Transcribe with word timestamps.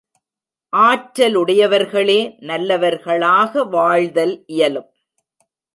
ஆற்றலுடையவர்களே 0.73 2.35
நல்லவர்களாக 2.39 3.63
வாழ்தல் 3.63 4.43
இயலும். 4.45 4.89